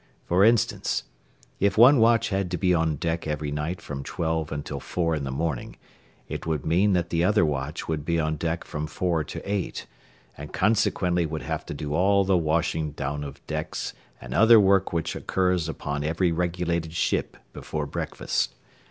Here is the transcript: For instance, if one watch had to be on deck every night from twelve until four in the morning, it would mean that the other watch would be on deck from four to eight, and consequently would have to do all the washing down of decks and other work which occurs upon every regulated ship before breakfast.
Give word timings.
For 0.25 0.43
instance, 0.43 1.03
if 1.59 1.77
one 1.77 1.99
watch 1.99 2.29
had 2.29 2.49
to 2.49 2.57
be 2.57 2.73
on 2.73 2.95
deck 2.95 3.27
every 3.27 3.51
night 3.51 3.79
from 3.79 4.01
twelve 4.01 4.51
until 4.51 4.79
four 4.79 5.13
in 5.13 5.25
the 5.25 5.29
morning, 5.31 5.77
it 6.27 6.47
would 6.47 6.65
mean 6.65 6.93
that 6.93 7.11
the 7.11 7.23
other 7.23 7.45
watch 7.45 7.87
would 7.87 8.03
be 8.03 8.19
on 8.19 8.35
deck 8.35 8.63
from 8.63 8.87
four 8.87 9.23
to 9.25 9.39
eight, 9.47 9.85
and 10.35 10.51
consequently 10.51 11.27
would 11.27 11.43
have 11.43 11.67
to 11.67 11.75
do 11.75 11.93
all 11.93 12.23
the 12.25 12.35
washing 12.35 12.93
down 12.93 13.23
of 13.23 13.45
decks 13.45 13.93
and 14.19 14.33
other 14.33 14.59
work 14.59 14.91
which 14.91 15.15
occurs 15.15 15.69
upon 15.69 16.03
every 16.03 16.31
regulated 16.31 16.93
ship 16.93 17.37
before 17.53 17.85
breakfast. 17.85 18.55